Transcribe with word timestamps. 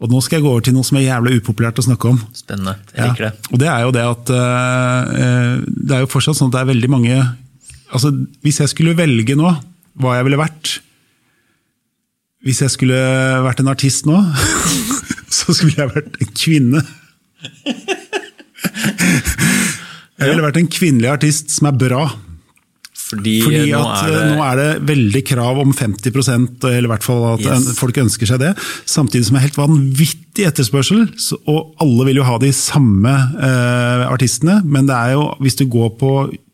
Og 0.00 0.08
nå 0.08 0.20
skal 0.24 0.38
jeg 0.38 0.46
gå 0.46 0.52
over 0.54 0.64
til 0.64 0.72
noe 0.76 0.86
som 0.86 0.96
er 0.96 1.04
jævlig 1.04 1.40
upopulært 1.42 1.80
å 1.80 1.84
snakke 1.84 2.08
om. 2.08 2.20
Spennende. 2.36 2.78
Jeg 2.94 3.10
liker 3.10 3.26
det. 3.26 3.32
Ja, 3.36 3.50
og 3.52 3.60
det 3.60 3.68
er 3.68 3.82
jo 3.84 3.90
det 3.96 4.04
at 4.08 4.32
uh, 4.32 5.56
Det 5.66 5.96
er 5.96 6.04
jo 6.04 6.12
fortsatt 6.12 6.38
sånn 6.38 6.48
at 6.48 6.56
det 6.56 6.62
er 6.62 6.70
veldig 6.72 6.90
mange 6.92 7.18
altså 7.90 8.12
Hvis 8.44 8.62
jeg 8.62 8.72
skulle 8.72 8.96
velge 8.96 9.36
nå 9.36 9.50
hva 10.00 10.14
jeg 10.16 10.26
ville 10.28 10.38
vært 10.40 10.72
Hvis 12.46 12.62
jeg 12.64 12.72
skulle 12.72 13.00
vært 13.44 13.60
en 13.60 13.68
artist 13.72 14.08
nå, 14.08 14.16
så 15.40 15.52
skulle 15.52 15.76
jeg 15.76 15.90
vært 15.90 16.14
en 16.22 16.30
kvinne. 16.32 16.80
Jeg 20.16 20.30
ville 20.30 20.44
vært 20.46 20.60
en 20.62 20.70
kvinnelig 20.72 21.10
artist 21.12 21.52
som 21.52 21.68
er 21.68 21.76
bra. 21.82 22.06
Fordi, 23.10 23.32
Fordi 23.42 23.62
nå, 23.72 23.78
at 23.82 24.04
er 24.06 24.10
det, 24.14 24.18
nå 24.30 24.42
er 24.46 24.58
det 24.60 24.66
veldig 24.86 25.22
krav 25.26 25.58
om 25.58 25.72
50% 25.74 26.66
eller 26.70 26.86
i 26.86 26.90
hvert 26.92 27.02
fall 27.06 27.24
at 27.32 27.42
Yes. 27.42 27.72
folk 27.80 27.96
ønsker 27.98 28.28
seg 28.30 28.38
det. 28.44 28.52
Samtidig 28.86 29.26
som 29.26 29.34
det 29.34 29.40
er 29.40 29.46
helt 29.48 29.58
vanvittig 29.58 30.46
etterspørsel, 30.46 31.08
og 31.50 31.74
alle 31.82 32.06
vil 32.06 32.20
jo 32.22 32.26
ha 32.28 32.36
de 32.38 32.52
samme 32.54 33.10
eh, 33.40 34.04
artistene. 34.06 34.60
Men 34.64 34.86
det 34.86 34.94
er 34.94 35.16
jo, 35.18 35.24
hvis 35.42 35.58
du 35.58 35.64
går 35.66 35.90
på 35.98 36.12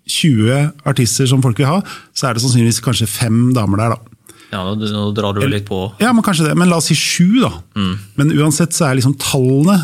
20 0.09 0.73
artister 0.87 1.27
som 1.29 1.43
folk 1.45 1.59
vil 1.61 1.69
ha, 1.69 1.80
så 2.16 2.29
er 2.30 2.37
det 2.39 2.45
sannsynligvis 2.45 2.80
kanskje 2.85 3.09
fem 3.11 3.51
damer 3.57 3.83
der. 3.83 3.97
da. 3.97 4.16
ja, 4.55 4.63
nå, 4.65 4.77
nå 4.80 5.05
drar 5.16 5.35
du 5.37 5.43
litt 5.51 5.66
på. 5.69 5.83
Ja, 6.01 6.13
men 6.15 6.25
kanskje 6.25 6.49
det. 6.49 6.57
Men 6.57 6.71
la 6.73 6.79
oss 6.80 6.88
si 6.93 6.97
sju, 6.97 7.43
da. 7.43 7.52
Mm. 7.77 7.93
Men 8.16 8.33
uansett 8.38 8.73
så 8.77 8.88
er 8.88 8.97
liksom 9.01 9.16
tallene 9.21 9.77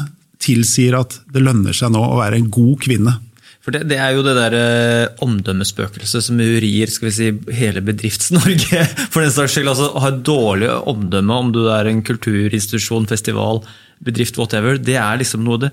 tilsier 0.42 0.96
at 0.98 1.20
det 1.34 1.42
lønner 1.44 1.74
seg 1.76 1.92
nå 1.94 2.00
å 2.02 2.16
være 2.22 2.38
en 2.40 2.48
god 2.54 2.80
kvinne. 2.86 3.18
For 3.62 3.74
det, 3.74 3.84
det 3.92 3.98
er 4.02 4.16
jo 4.16 4.24
det 4.26 4.34
der 4.34 4.56
eh, 4.58 5.20
omdømmespøkelset 5.22 6.26
som 6.26 6.40
rir 6.40 6.90
skal 6.90 7.08
vi 7.08 7.14
si, 7.14 7.28
hele 7.54 7.82
Bedrifts-Norge. 7.86 8.82
For 9.12 9.22
den 9.22 9.30
saks 9.34 9.54
skyld, 9.54 9.70
altså 9.70 9.92
Ha 10.02 10.10
dårlig 10.26 10.72
omdømme 10.90 11.38
om 11.44 11.52
du 11.54 11.62
er 11.70 11.86
en 11.86 12.02
kulturinstitusjon, 12.02 13.06
festival, 13.10 13.62
bedrift, 14.02 14.40
whatever. 14.40 14.80
Det 14.82 14.98
er 14.98 15.22
liksom 15.22 15.46
noe 15.46 15.60
det 15.62 15.70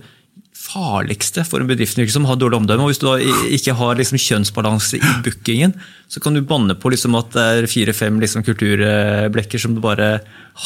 farligste 0.69 1.43
for 1.47 1.63
en 1.63 1.69
bedrift 1.69 1.97
som 2.13 2.27
har 2.29 2.37
dårlig 2.39 2.59
omdømme. 2.61 2.83
og 2.83 2.91
Hvis 2.91 3.01
du 3.01 3.07
da 3.07 3.15
ikke 3.49 3.75
har 3.77 3.97
liksom 3.97 4.21
kjønnsbalanse 4.21 4.99
i 4.99 5.13
bookingen, 5.25 5.73
så 6.09 6.21
kan 6.21 6.33
du 6.33 6.41
banne 6.41 6.75
på 6.77 6.89
liksom 6.89 7.17
at 7.19 7.33
det 7.35 7.45
er 7.45 7.69
fire-fem 7.69 8.19
liksom 8.21 8.43
kulturblekker 8.45 9.61
som 9.61 9.75
du 9.75 9.81
bare 9.81 10.19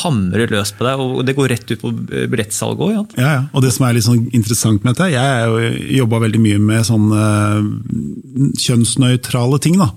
hamrer 0.04 0.50
løs 0.50 0.72
på 0.74 0.86
deg, 0.88 1.02
og 1.02 1.22
det 1.28 1.36
går 1.38 1.52
rett 1.52 1.72
ut 1.74 1.82
på 1.82 1.92
billettsalget 2.32 2.82
òg. 2.82 2.94
Ja. 2.94 3.04
Ja, 3.20 3.32
ja. 3.38 3.42
Og 3.54 3.66
det 3.66 3.74
som 3.76 3.86
er 3.86 3.98
litt 3.98 4.08
sånn 4.08 4.24
interessant 4.34 4.86
med 4.86 4.96
dette, 4.96 5.12
jeg 5.14 5.98
jobba 6.00 6.24
veldig 6.24 6.42
mye 6.42 6.62
med 6.64 6.88
sånne 6.88 7.24
eh, 7.60 8.58
kjønnsnøytrale 8.64 9.60
ting. 9.64 9.78
da. 9.82 9.92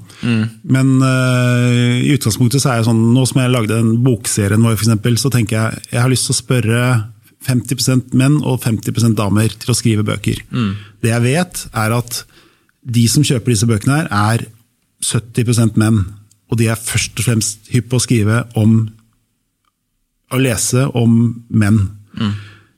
Men 0.66 0.96
uh, 1.02 2.00
i 2.02 2.14
utgangspunktet 2.14 2.62
så 2.62 2.72
er 2.72 2.80
jeg 2.80 2.88
sånn, 2.88 3.02
nå 3.14 3.26
som 3.28 3.42
jeg 3.42 3.52
lagde 3.52 3.76
den 3.76 4.00
bokserien 4.04 4.62
vår, 4.64 4.76
for 4.76 4.88
eksempel, 4.88 5.18
så 5.20 5.32
tenker 5.32 5.58
jeg 5.58 5.84
jeg 5.92 6.02
har 6.02 6.12
lyst 6.12 6.28
til 6.28 6.34
å 6.34 6.40
spørre 6.42 6.80
50% 7.46 8.14
menn 8.18 8.40
og 8.42 8.60
50% 8.64 9.16
damer 9.18 9.54
til 9.54 9.72
å 9.72 9.76
skrive 9.78 10.04
bøker. 10.06 10.42
Det 11.02 11.12
jeg 11.12 11.24
vet, 11.24 11.62
er 11.72 11.94
at 11.96 12.20
de 12.86 13.06
som 13.10 13.24
kjøper 13.26 13.54
disse 13.54 13.68
bøkene, 13.68 14.02
her 14.04 14.10
er 14.10 14.46
70% 15.06 15.78
menn. 15.80 16.04
Og 16.50 16.60
de 16.60 16.68
er 16.70 16.78
først 16.78 17.18
og 17.18 17.26
fremst 17.26 17.70
hypp 17.72 17.88
på 17.90 17.98
å 17.98 18.04
skrive 18.04 18.44
om 18.58 18.78
å 20.34 20.38
lese 20.42 20.86
om 20.98 21.16
menn. 21.48 21.80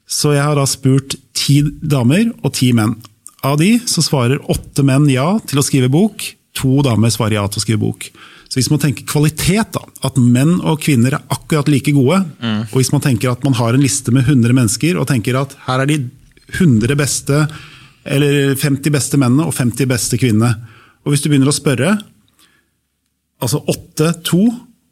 Så 0.09 0.33
jeg 0.37 0.45
har 0.45 0.57
da 0.57 0.65
spurt 0.69 1.17
ti 1.37 1.61
damer 1.81 2.31
og 2.43 2.53
ti 2.57 2.73
menn. 2.77 2.97
Av 3.45 3.59
de 3.61 3.77
så 3.87 4.03
svarer 4.03 4.41
åtte 4.51 4.83
menn 4.87 5.07
ja 5.13 5.37
til 5.47 5.61
å 5.61 5.65
skrive 5.65 5.91
bok, 5.93 6.25
to 6.57 6.81
damer 6.83 7.13
svarer 7.15 7.39
ja 7.39 7.45
til 7.47 7.61
å 7.61 7.65
skrive 7.65 7.85
bok. 7.85 8.09
Så 8.49 8.57
hvis 8.57 8.71
man 8.73 8.81
tenker 8.81 9.05
kvalitet, 9.05 9.75
da, 9.77 9.83
at 10.09 10.17
menn 10.17 10.55
og 10.65 10.81
kvinner 10.81 11.19
er 11.19 11.25
akkurat 11.35 11.69
like 11.69 11.93
gode, 11.93 12.23
og 12.73 12.77
hvis 12.79 12.93
man 12.95 13.03
tenker 13.05 13.31
at 13.33 13.45
man 13.45 13.57
har 13.59 13.77
en 13.77 13.83
liste 13.85 14.15
med 14.15 14.25
100 14.25 14.57
mennesker, 14.57 14.97
og 14.97 15.09
tenker 15.11 15.37
at 15.37 15.53
her 15.67 15.85
er 15.85 15.91
de 15.91 15.99
100 16.57 16.97
beste, 16.97 17.43
eller 18.09 18.55
50 18.57 18.95
beste 18.95 19.21
mennene 19.21 19.45
og 19.45 19.53
50 19.53 19.91
beste 19.91 20.17
kvinnene, 20.17 20.55
og 21.05 21.13
hvis 21.13 21.25
du 21.25 21.29
begynner 21.29 21.53
å 21.53 21.57
spørre, 21.57 21.93
altså 23.45 23.61
8-2, 23.69 24.41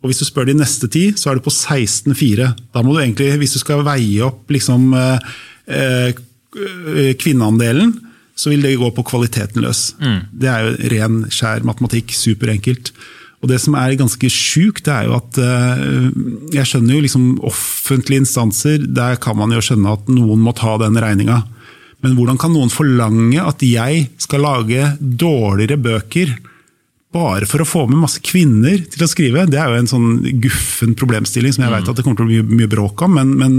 og 0.04 0.10
hvis 0.10 0.20
du 0.20 0.28
spør 0.28 0.50
de 0.50 0.58
neste 0.60 0.88
ti, 0.92 1.08
så 1.16 1.32
er 1.32 1.38
du 1.38 1.46
på 1.46 1.52
16-4. 1.52 2.50
Da 2.76 2.82
må 2.84 2.94
du 2.94 3.00
egentlig, 3.00 3.32
hvis 3.40 3.56
du 3.56 3.60
skal 3.62 3.82
veie 3.86 4.20
opp 4.26 4.52
liksom, 4.52 4.92
eh, 4.94 5.32
eh, 5.66 7.14
kvinneandelen, 7.18 7.96
så 8.36 8.52
vil 8.52 8.62
det 8.62 8.76
gå 8.76 8.90
på 8.92 9.04
kvaliteten 9.08 9.64
løs. 9.64 9.94
Det 10.30 10.48
er 10.52 10.62
jo 10.62 10.90
ren, 10.92 11.22
skjær 11.32 11.64
matematikk, 11.64 12.12
superenkelt. 12.12 12.92
Og 13.44 13.50
det 13.50 13.58
som 13.62 13.76
er 13.78 13.98
ganske 14.00 14.30
sjukt, 14.32 14.88
er 14.88 15.08
jo 15.08 15.16
at 15.18 15.38
eh, 15.42 16.08
Jeg 16.56 16.68
skjønner 16.70 16.96
jo 16.96 17.04
liksom 17.04 17.26
offentlige 17.46 18.24
instanser, 18.24 18.86
der 18.86 19.20
kan 19.22 19.36
man 19.38 19.52
jo 19.54 19.62
skjønne 19.64 19.92
at 19.98 20.08
noen 20.12 20.42
må 20.42 20.54
ta 20.56 20.76
den 20.80 20.98
regninga. 21.02 21.42
Men 22.04 22.16
hvordan 22.16 22.38
kan 22.40 22.52
noen 22.54 22.72
forlange 22.72 23.40
at 23.40 23.62
jeg 23.64 24.06
skal 24.22 24.44
lage 24.44 24.92
dårligere 25.00 25.80
bøker 25.80 26.36
bare 27.16 27.46
for 27.48 27.62
å 27.62 27.68
få 27.68 27.84
med 27.88 28.02
masse 28.02 28.20
kvinner 28.24 28.82
til 28.92 29.04
å 29.04 29.10
skrive? 29.10 29.46
Det 29.50 29.60
er 29.60 29.72
jo 29.72 29.80
en 29.80 29.90
sånn 29.90 30.08
guffen 30.42 30.96
problemstilling 30.98 31.54
som 31.56 31.64
jeg 31.64 31.74
vet 31.76 31.88
at 31.92 31.98
det 31.98 32.04
kommer 32.04 32.20
til 32.20 32.26
å 32.26 32.30
bli 32.30 32.40
mye, 32.42 32.60
mye 32.62 32.72
bråk 32.72 33.04
om. 33.06 33.16
Men, 33.16 33.32
men, 33.40 33.58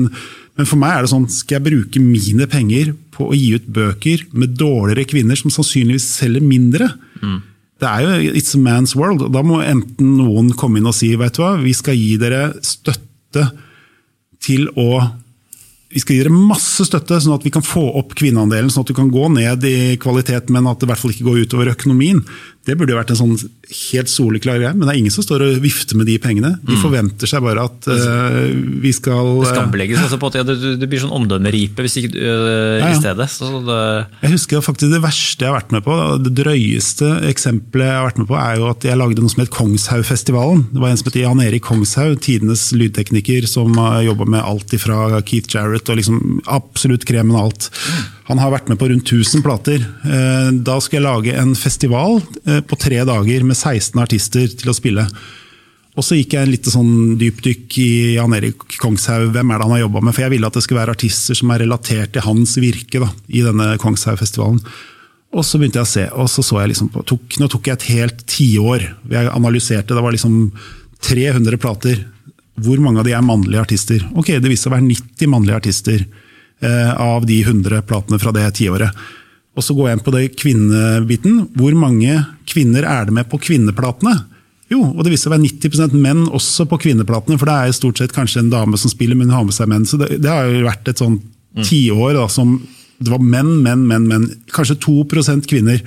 men 0.58 0.70
for 0.70 0.80
meg 0.82 0.96
er 0.96 1.06
det 1.06 1.14
sånn, 1.14 1.30
skal 1.34 1.58
jeg 1.58 1.68
bruke 1.70 2.04
mine 2.04 2.50
penger 2.50 2.94
på 3.16 3.30
å 3.30 3.38
gi 3.38 3.54
ut 3.58 3.70
bøker 3.78 4.28
med 4.38 4.58
dårligere 4.60 5.08
kvinner 5.10 5.40
som 5.40 5.54
sannsynligvis 5.54 6.10
selger 6.20 6.46
mindre? 6.46 6.92
Det 7.78 7.88
er 7.88 8.04
jo 8.06 8.34
It's 8.34 8.56
a 8.58 8.62
man's 8.62 8.96
world. 8.98 9.22
og 9.22 9.32
Da 9.36 9.44
må 9.46 9.62
enten 9.62 10.18
noen 10.18 10.52
komme 10.58 10.80
inn 10.80 10.90
og 10.90 10.96
si 10.98 11.14
vet 11.20 11.38
du 11.38 11.44
hva, 11.44 11.56
vi 11.62 11.76
skal 11.78 11.98
gi 11.98 12.18
dere 12.22 12.52
støtte 12.66 13.50
til 14.44 14.70
å 14.78 14.90
vi 15.88 16.02
skal 16.04 16.18
gi 16.18 16.24
dere 16.26 16.36
masse 16.36 16.84
støtte, 16.84 17.16
sånn 17.24 17.38
at 17.38 17.46
vi 17.48 17.52
kan 17.54 17.64
få 17.64 17.86
opp 17.96 18.12
kvinneandelen, 18.20 18.68
sånn 18.72 18.84
at 18.84 18.90
du 18.92 18.98
kan 18.98 19.12
gå 19.12 19.30
ned 19.32 19.64
i 19.64 19.96
kvalitet, 20.02 20.50
men 20.52 20.68
at 20.68 20.82
det 20.82 20.88
i 20.88 20.90
hvert 20.92 21.00
fall 21.00 21.14
ikke 21.14 21.28
går 21.30 21.46
utover 21.46 21.72
økonomien. 21.72 22.20
Det 22.68 22.76
burde 22.76 22.92
jo 22.92 23.00
vært 23.00 23.14
en 23.14 23.20
sånn 23.20 23.36
helt 23.38 24.12
soleklar 24.12 24.58
greie, 24.60 24.74
men 24.76 24.88
det 24.88 24.94
er 24.94 25.00
ingen 25.00 25.14
som 25.14 25.24
står 25.24 25.46
og 25.46 25.60
vifter 25.64 25.96
med 26.00 26.10
de 26.10 26.18
pengene. 26.20 26.54
De 26.68 26.76
forventer 26.82 27.30
seg 27.30 27.44
bare 27.46 27.64
at 27.64 27.88
uh, 27.88 28.42
vi 28.84 28.92
skal 28.96 29.30
Det 29.40 29.54
skambelegges 29.54 30.02
altså 30.04 30.20
på 30.20 30.32
at 30.32 30.40
ja, 30.42 30.44
det, 30.48 30.58
det 30.82 30.90
blir 30.92 31.00
sånn 31.04 31.14
omdømmeripe 31.16 31.86
hvis 31.86 31.98
ikke, 32.02 32.12
uh, 32.20 32.26
Ja, 32.28 32.90
ja. 32.90 32.92
i 32.92 33.00
stedet. 33.00 33.30
Så 33.32 33.62
det, 33.68 33.80
Jeg 34.26 34.34
husker 34.36 34.66
faktisk 34.66 34.92
det 34.92 35.02
verste 35.04 35.48
jeg 35.48 35.52
har 35.54 35.60
vært 35.62 35.76
med 35.78 35.86
på. 35.88 35.96
Det 36.26 36.34
drøyeste 36.42 37.14
eksempelet 37.32 37.88
jeg 37.88 38.00
har 38.02 38.10
vært 38.10 38.22
med 38.24 38.30
på, 38.34 38.40
er 38.42 38.60
jo 38.60 38.68
at 38.74 38.90
jeg 38.90 39.00
lagde 39.00 39.24
noe 39.24 39.32
som 39.32 39.46
het 39.46 39.54
Kongshaugfestivalen. 39.56 40.68
Det 40.74 40.84
var 40.84 40.92
en 40.92 41.00
som 41.00 41.12
het 41.12 41.22
Jan 41.22 41.44
Erik 41.46 41.66
Kongshaug, 41.70 42.20
tidenes 42.26 42.68
lydtekniker, 42.76 43.48
som 43.48 43.80
jobba 44.04 44.28
med 44.28 44.44
alt 44.44 44.76
ifra 44.76 45.22
Keith 45.24 45.56
Jarrett 45.56 45.88
og 45.88 46.02
liksom 46.02 46.42
absolutt 46.52 47.08
kremen 47.08 47.38
av 47.38 47.48
alt. 47.48 47.72
Han 48.28 48.42
har 48.42 48.52
vært 48.52 48.68
med 48.68 48.80
på 48.80 48.90
rundt 48.92 49.08
1000 49.08 49.44
plater. 49.46 49.84
Eh, 50.04 50.50
Da 50.68 50.78
skal 50.84 51.00
jeg 51.00 51.06
lage 51.08 51.36
en 51.40 51.54
festival 51.56 52.20
eh, 52.46 52.60
på 52.62 52.76
tre 52.80 53.04
dager 53.08 53.44
med 53.48 53.56
16 53.56 54.02
artister 54.04 54.48
til 54.52 54.72
å 54.72 54.76
spille. 54.76 55.06
Og 55.98 56.06
så 56.06 56.18
gikk 56.20 56.36
jeg 56.36 56.46
en 56.46 56.52
litt 56.52 56.68
sånn 56.70 57.16
dypdykk 57.18 57.78
i 57.82 57.90
Jan 58.20 58.36
Erik 58.38 58.68
Kongshaug. 58.78 59.32
Hvem 59.34 59.50
er 59.50 59.58
det 59.58 59.66
han 59.66 59.74
har 59.74 59.82
jobba 59.86 60.04
med? 60.06 60.14
For 60.14 60.26
jeg 60.28 60.36
ville 60.36 60.50
at 60.52 60.60
det 60.60 60.62
skulle 60.66 60.84
være 60.84 60.94
artister 60.94 61.40
som 61.40 61.50
er 61.56 61.64
relatert 61.64 62.14
til 62.14 62.26
hans 62.28 62.54
virke 62.62 63.02
da, 63.02 63.10
i 63.34 63.42
denne 63.48 63.72
Kongshaugfestivalen. 63.82 64.60
Og 65.34 65.44
så 65.44 65.58
begynte 65.58 65.82
jeg 65.82 65.88
å 65.88 65.94
se, 65.94 66.06
og 66.22 66.30
så 66.32 66.44
så 66.46 66.62
jeg 66.62 66.72
liksom 66.72 66.92
på 66.94 67.02
tok, 67.08 67.40
Nå 67.42 67.50
tok 67.52 67.68
jeg 67.68 67.80
et 67.80 67.88
helt 67.96 68.22
tiår. 68.30 68.86
Jeg 69.12 69.32
analyserte, 69.34 69.96
det 69.98 70.04
var 70.06 70.14
liksom 70.16 70.38
300 71.08 71.58
plater. 71.64 72.06
Hvor 72.62 72.80
mange 72.84 73.02
av 73.02 73.08
de 73.10 73.16
er 73.18 73.26
mannlige 73.26 73.64
artister? 73.66 74.06
Ok, 74.18 74.36
det 74.38 74.52
viste 74.52 74.68
seg 74.68 74.74
å 74.74 74.78
være 74.78 74.88
90 74.92 75.34
mannlige 75.34 75.60
artister 75.64 76.06
av 76.98 77.26
de 77.30 77.36
100 77.44 77.84
platene 77.86 78.18
fra 78.18 78.32
det 78.34 78.48
tiåret. 78.58 79.06
Og 79.58 79.66
så 79.66 79.74
går 79.74 79.90
jeg 79.90 79.98
inn 79.98 80.06
på 80.06 80.14
det 80.14 80.24
kvinnebiten. 80.38 81.38
Hvor 81.58 81.76
mange 81.78 82.16
kvinner 82.50 82.86
er 82.86 83.08
det 83.08 83.14
med 83.18 83.30
på 83.30 83.40
kvinneplatene? 83.42 84.14
Jo, 84.70 84.82
og 84.84 85.06
det 85.06 85.14
viser 85.14 85.28
seg 85.28 85.32
å 85.32 85.36
være 85.38 85.48
90% 85.48 85.96
menn 86.04 86.26
også 86.36 86.66
på 86.68 86.80
kvinneplatene, 86.84 87.38
for 87.40 87.48
det 87.48 87.56
er 87.56 87.70
jo 87.70 87.78
stort 87.78 88.02
sett 88.02 88.16
kanskje 88.16 88.44
en 88.44 88.52
dame 88.52 88.80
som 88.80 88.92
spiller, 88.92 89.16
men 89.16 89.32
hun 89.32 89.38
har 89.38 89.46
med 89.48 89.56
seg 89.56 89.70
menn. 89.72 89.86
Så 89.88 90.00
det, 90.02 90.18
det 90.24 90.32
har 90.32 90.50
jo 90.50 90.66
vært 90.66 90.92
et 90.92 91.02
sånn 91.02 91.22
tiår 91.66 92.18
da, 92.20 92.28
som 92.30 92.58
det 92.98 93.14
var 93.14 93.24
menn, 93.24 93.54
menn, 93.64 93.86
menn, 93.88 94.08
menn. 94.10 94.28
Kanskje 94.54 94.78
2% 94.84 95.48
kvinner. 95.50 95.82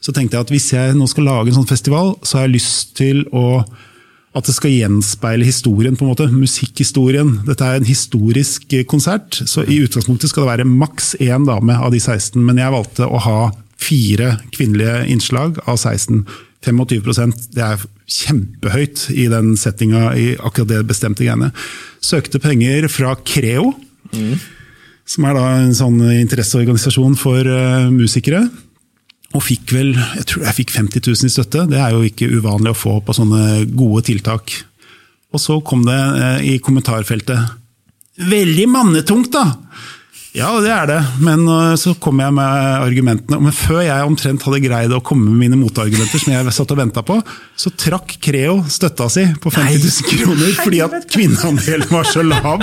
Så 0.00 0.14
tenkte 0.16 0.38
jeg 0.38 0.46
at 0.46 0.52
hvis 0.54 0.68
jeg 0.72 0.96
nå 0.96 1.08
skal 1.10 1.26
lage 1.28 1.50
en 1.50 1.58
sånn 1.58 1.68
festival, 1.68 2.14
så 2.22 2.38
har 2.38 2.46
jeg 2.46 2.56
lyst 2.58 2.94
til 3.00 3.24
å 3.36 3.62
at 4.36 4.46
det 4.46 4.54
skal 4.54 4.70
gjenspeile 4.70 5.46
historien, 5.46 5.96
på 5.98 6.06
en 6.06 6.12
måte, 6.12 6.28
musikkhistorien. 6.30 7.32
Dette 7.48 7.66
er 7.66 7.80
en 7.80 7.88
historisk 7.88 8.70
eh, 8.76 8.86
konsert, 8.86 9.40
så 9.50 9.64
i 9.66 9.80
utgangspunktet 9.82 10.30
skal 10.30 10.46
det 10.46 10.52
være 10.52 10.68
maks 10.70 11.16
én 11.18 11.48
dame 11.48 11.74
av 11.74 11.90
de 11.94 11.98
16, 11.98 12.38
men 12.38 12.60
jeg 12.62 12.74
valgte 12.76 13.08
å 13.08 13.22
ha 13.26 13.40
fire 13.80 14.36
kvinnelige 14.54 15.02
innslag 15.10 15.58
av 15.66 15.80
16. 15.80 16.22
25% 16.60 17.46
det 17.56 17.64
er 17.64 17.84
kjempehøyt 18.10 19.06
i 19.14 19.26
den 19.32 19.54
settinga, 19.58 20.10
i 20.12 20.34
akkurat 20.36 20.68
det 20.68 20.80
bestemte 20.88 21.24
greiene. 21.24 21.50
Søkte 22.04 22.40
penger 22.42 22.86
fra 22.92 23.14
Creo, 23.24 23.72
som 25.08 25.26
er 25.26 25.38
da 25.38 25.46
en 25.62 25.76
sånn 25.76 26.02
interesseorganisasjon 26.12 27.16
for 27.18 27.46
uh, 27.46 27.88
musikere. 27.94 28.44
Og 29.36 29.44
fikk 29.46 29.76
vel 29.76 29.92
jeg 29.94 30.26
tror 30.26 30.48
jeg 30.48 30.58
fikk 30.62 30.74
50 30.74 31.06
000 31.06 31.28
i 31.28 31.32
støtte. 31.36 31.68
Det 31.70 31.78
er 31.78 31.94
jo 31.94 32.02
ikke 32.06 32.30
uvanlig 32.30 32.74
å 32.74 32.78
få 32.78 32.96
på 33.04 33.14
sånne 33.14 33.64
gode 33.70 34.02
tiltak. 34.08 34.56
Og 35.30 35.38
så 35.38 35.60
kom 35.62 35.84
det 35.86 35.98
eh, 35.98 36.46
i 36.50 36.58
kommentarfeltet 36.58 37.56
veldig 38.20 38.68
mannetungt, 38.68 39.32
da. 39.32 39.46
Ja, 40.30 40.52
det 40.62 40.70
er 40.70 40.84
det, 40.86 40.98
men 41.26 41.42
uh, 41.50 41.74
så 41.74 41.96
kom 41.98 42.20
jeg 42.22 42.30
med 42.36 42.58
argumentene. 42.84 43.40
Men 43.42 43.54
før 43.54 43.80
jeg 43.82 44.06
omtrent 44.06 44.44
hadde 44.46 44.60
greid 44.62 44.92
å 44.94 45.00
komme 45.02 45.26
med 45.26 45.40
mine 45.40 45.58
motargumenter, 45.58 46.22
som 46.22 46.30
jeg 46.30 46.54
satt 46.54 46.70
og 46.70 46.78
venta 46.78 47.02
på, 47.06 47.16
så 47.58 47.72
trakk 47.74 48.14
Creo 48.22 48.60
støtta 48.70 49.08
si 49.10 49.24
på 49.42 49.50
50 49.50 49.82
000 49.82 50.12
kroner 50.12 50.54
fordi 50.60 50.84
at 50.86 51.10
kvinneandelen 51.10 51.90
var 51.90 52.06
så 52.06 52.22
lav. 52.22 52.62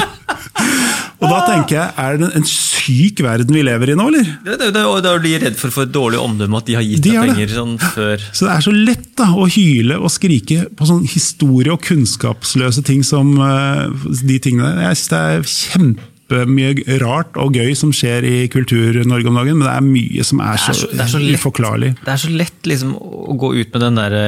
Og 1.17 1.31
da 1.31 1.37
tenker 1.47 1.75
jeg, 1.79 1.93
er 1.97 2.17
det 2.21 2.27
en 2.37 2.43
syk 2.45 3.21
verden 3.25 3.55
vi 3.57 3.63
lever 3.65 3.89
i 3.89 3.95
nå, 3.97 4.03
eller? 4.11 4.27
Det, 4.45 4.57
det, 4.61 4.67
det, 4.75 4.83
og 4.85 4.99
Da 5.01 5.15
er 5.17 5.23
de 5.23 5.31
redd 5.41 5.55
for 5.57 5.73
for 5.73 5.89
dårlig 5.89 6.19
omdømme 6.21 6.59
at 6.61 6.67
de 6.69 6.75
har 6.77 6.85
gitt 6.85 7.01
De 7.01 7.09
deg 7.09 7.17
er 7.17 7.31
penger 7.31 7.53
sånn 7.55 7.77
før. 7.81 8.21
Så 8.37 8.45
det 8.45 8.51
er 8.53 8.65
så 8.67 8.73
lett 8.75 9.07
da, 9.17 9.31
å 9.33 9.47
hyle 9.49 9.97
og 9.97 10.11
skrike 10.13 10.67
på 10.77 10.85
sånn 10.89 11.07
historie- 11.09 11.73
og 11.73 11.81
kunnskapsløse 11.87 12.83
ting 12.85 13.01
som 13.07 13.33
uh, 13.41 13.89
de 14.21 14.37
tingene. 14.45 14.75
Jeg 14.85 14.99
synes 15.01 15.09
det 15.09 15.23
er 15.23 15.49
kjempe 15.55 16.43
mye 16.53 16.99
rart 17.01 17.37
og 17.39 17.55
gøy 17.55 17.73
som 17.79 17.89
skjer 17.95 18.25
i 18.27 18.35
Kultur-Norge 18.51 19.29
om 19.31 19.37
dagen, 19.39 19.57
men 19.57 19.65
det 19.65 19.73
er 19.73 19.85
mye 19.89 20.25
som 20.27 20.41
er 20.43 20.57
så, 20.59 20.73
Det 20.75 20.77
er 20.77 20.81
så- 20.83 20.91
det 20.93 21.01
er 21.07 21.11
så 21.15 21.21
lett. 21.23 21.39
uforklarlig. 21.41 21.91
Det 22.03 22.13
er 22.13 22.21
så 22.27 22.29
lett 22.35 22.67
liksom, 22.67 22.93
å 22.99 23.37
gå 23.39 23.53
ut 23.57 23.73
med 23.73 23.81
den 23.87 23.95
derre 24.03 24.23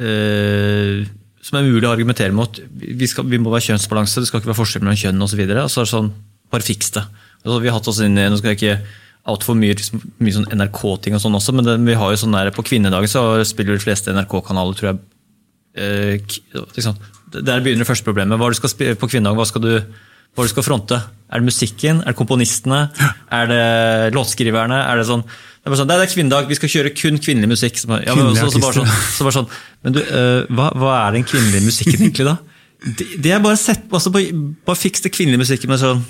eh, 0.00 1.04
Som 1.46 1.60
er 1.60 1.66
mulig 1.68 1.86
å 1.86 1.92
argumentere 1.92 2.34
mot. 2.34 2.58
Vi, 2.74 3.06
skal, 3.06 3.26
vi 3.30 3.38
må 3.38 3.52
være 3.52 3.68
kjønnsbalanse, 3.68 4.22
det 4.22 4.30
skal 4.30 4.42
ikke 4.42 4.50
være 4.50 4.58
forskjell 4.58 4.82
mellom 4.82 4.98
kjønn 4.98 5.26
osv. 5.26 5.42
Så, 5.46 5.58
og 5.62 5.70
så 5.70 5.82
er 5.82 5.86
det 5.86 5.92
sånn, 5.92 6.12
bare 6.50 6.66
fiks 6.66 6.94
det. 6.96 7.04
Altså, 7.44 7.58
vi 7.62 7.70
har 7.70 7.76
hatt 7.78 7.90
oss 7.92 8.00
inn 8.02 8.18
i, 8.18 8.24
Nå 8.30 8.38
skal 8.40 8.52
jeg 8.52 8.58
ikke 8.58 9.02
altfor 9.30 9.58
mye, 9.58 9.74
liksom, 9.78 10.02
mye 10.22 10.34
sånn 10.36 10.48
NRK-ting 10.54 11.16
og 11.16 11.22
sånn 11.22 11.36
også, 11.38 11.54
men 11.56 11.66
det, 11.66 11.76
vi 11.86 11.98
har 11.98 12.12
jo 12.12 12.18
sånn 12.20 12.34
der, 12.36 12.52
på 12.54 12.64
kvinnedagen 12.66 13.10
så 13.10 13.22
spiller 13.46 13.74
de 13.74 13.82
fleste 13.82 14.14
NRK-kanaler, 14.14 14.78
tror 14.78 14.90
jeg 14.92 15.00
eh, 15.82 16.36
liksom, 16.76 16.98
Der 17.34 17.62
begynner 17.62 17.82
det 17.82 17.88
første 17.88 18.06
problemet. 18.06 18.38
Hva 18.38 18.50
du 18.52 18.58
skal 18.58 18.72
spille 18.72 18.98
på 18.98 19.10
kvinnedagen? 19.10 19.38
Hva 19.38 19.48
skal 19.50 19.64
du, 19.64 19.72
hva 20.36 20.46
du 20.46 20.52
skal 20.52 20.66
fronte? 20.66 21.00
Er 21.26 21.42
det 21.42 21.50
musikken? 21.50 22.04
Er 22.04 22.14
det 22.14 22.20
komponistene? 22.20 22.84
Er 23.34 23.50
det 23.50 23.64
låtskriverne? 24.14 24.78
Er 24.86 25.02
det 25.02 25.08
sånn 25.10 25.26
det 25.66 25.72
er, 25.72 25.78
sånn, 25.80 25.88
det 25.90 25.94
er 25.98 26.10
kvinnedag, 26.12 26.44
vi 26.46 26.56
skal 26.60 26.70
kjøre 26.70 26.90
kun 26.94 27.16
kvinnelig 27.18 27.48
musikk. 27.56 27.80
Så 27.80 27.88
bare, 27.90 28.04
ja, 28.06 28.14
men, 28.14 28.36
så, 28.38 28.46
så 28.54 28.60
bare 28.62 28.76
sånn, 28.76 28.92
så 29.16 29.24
bare 29.26 29.34
sånn, 29.34 29.48
men 29.82 29.96
du, 29.96 29.98
uh, 30.06 30.44
hva, 30.54 30.68
hva 30.78 30.92
er 31.00 31.16
den 31.16 31.26
kvinnelige 31.26 31.66
musikken 31.66 32.04
egentlig, 32.04 32.28
da? 32.28 32.36
Det, 32.86 33.06
det 33.24 33.32
er 33.34 33.42
bare 33.42 33.58
sett, 33.58 33.88
altså, 33.90 34.12
bare, 34.14 34.30
bare 34.68 34.78
fiks 34.78 35.02
det 35.02 35.10
kvinnelige 35.16 35.42
musikken 35.42 35.72
med 35.72 35.82
sånn 35.82 36.04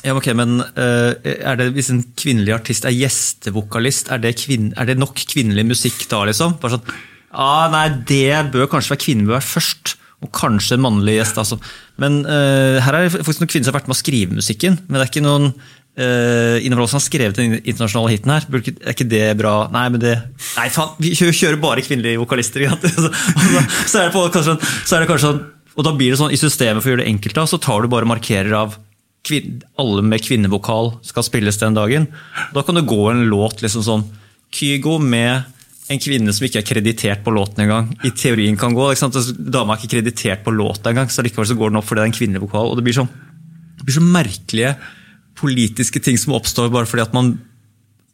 ja, 0.00 0.14
ok, 0.16 0.30
men 0.34 0.62
uh, 0.64 1.12
er 1.22 1.58
det, 1.60 1.66
Hvis 1.76 1.90
en 1.92 2.02
kvinnelig 2.16 2.54
artist 2.56 2.86
er 2.88 2.94
gjestevokalist, 2.96 4.10
er 4.10 4.22
det, 4.22 4.34
kvinn, 4.40 4.70
er 4.80 4.88
det 4.88 4.98
nok 4.98 5.22
kvinnelig 5.28 5.66
musikk 5.68 6.06
da? 6.10 6.24
liksom? 6.26 6.56
Bare 6.62 6.78
sånn, 6.78 6.94
ah, 7.30 7.66
Nei, 7.72 7.86
det 8.08 8.50
bør 8.54 8.70
kanskje 8.72 8.94
være 8.94 9.04
kvinnen 9.04 9.28
bør 9.28 9.38
være 9.38 9.50
først, 9.50 9.94
og 10.24 10.32
kanskje 10.36 10.76
en 10.76 10.84
mannlig 10.84 11.18
gjest. 11.18 11.38
altså. 11.40 11.60
Men 12.00 12.22
uh, 12.24 12.80
her 12.80 12.96
er 12.96 13.06
det 13.06 13.20
faktisk 13.20 13.44
noen 13.44 13.52
kvinner 13.52 13.68
som 13.68 13.74
har 13.74 13.80
vært 13.80 13.92
med 13.92 13.98
å 13.98 14.00
skrive 14.00 14.40
musikken, 14.40 14.80
men 14.86 14.98
det 14.98 15.04
er 15.04 15.12
ikke 15.12 15.26
noen 15.26 15.52
uh, 15.98 16.86
som 16.86 16.98
har 16.98 17.04
skrevet 17.04 17.38
den 17.38 17.56
internasjonale 17.60 18.12
hiten 18.14 18.32
her. 18.34 18.46
Er 18.50 18.92
ikke 18.94 19.08
det 19.08 19.24
bra? 19.40 19.54
Nei, 19.72 19.86
men 19.90 20.02
det 20.02 20.14
Nei, 20.56 20.68
faen, 20.72 20.94
vi 21.02 21.14
kjører, 21.16 21.58
bare 21.62 21.84
kvinnelige 21.86 22.20
vokalister. 22.22 22.66
Så, 22.70 23.10
så, 23.86 23.98
er 23.98 24.08
det 24.08 24.14
på, 24.14 24.26
kanskje, 24.30 24.54
sånn- 24.54 24.86
så 24.86 24.96
er 24.96 25.02
det 25.02 25.10
kanskje 25.10 25.30
sånn 25.30 25.40
Og 25.78 25.86
da 25.86 25.92
blir 25.96 26.12
det 26.12 26.18
sånn 26.20 26.32
i 26.34 26.38
systemet 26.40 26.82
for 26.82 26.90
å 26.90 26.94
gjøre 26.94 27.04
det 27.04 27.12
enkelt, 27.12 27.36
da, 27.38 27.46
så 27.48 27.58
tar 27.62 27.82
du 27.82 27.90
bare 27.92 28.08
markerer 28.08 28.54
av 28.58 28.76
kvin 29.26 29.60
alle 29.80 30.00
med 30.02 30.22
kvinnevokal 30.24 30.94
skal 31.04 31.24
spilles 31.26 31.58
den 31.60 31.76
dagen. 31.76 32.06
Da 32.54 32.62
kan 32.64 32.78
det 32.78 32.86
gå 32.88 33.02
en 33.10 33.26
låt 33.28 33.60
liksom 33.60 33.84
sånn 33.84 34.06
Kygo 34.50 34.96
med 34.98 35.44
en 35.90 36.00
kvinne 36.02 36.32
som 36.34 36.46
ikke 36.46 36.62
er 36.62 36.66
kreditert 36.66 37.22
på 37.26 37.32
låten 37.34 37.64
engang. 37.64 37.90
I 38.06 38.12
teorien 38.16 38.56
kan 38.58 38.74
gå. 38.74 38.88
ikke 38.90 39.02
sant? 39.02 39.18
Altså, 39.18 39.34
Dama 39.36 39.74
er 39.74 39.82
ikke 39.82 39.96
kreditert 39.98 40.44
på 40.46 40.54
låta 40.54 40.92
engang, 40.92 41.10
så 41.10 41.22
likevel 41.26 41.48
så 41.50 41.58
går 41.58 41.72
den 41.72 41.80
opp 41.80 41.86
fordi 41.88 42.00
det 42.00 42.06
er 42.06 42.10
en 42.12 42.16
kvinnelig 42.18 42.44
vokal. 42.46 42.70
og 42.70 42.78
det 42.78 42.86
blir 42.86 42.96
sånn 42.96 43.10
det 43.80 43.86
blir 43.88 43.96
så 43.96 44.04
merkelige 44.04 44.74
politiske 45.40 46.02
ting 46.04 46.18
som 46.20 46.36
oppstår 46.36 46.70
bare 46.72 46.88
fordi 46.88 47.08
at 47.08 47.16
man 47.16 47.38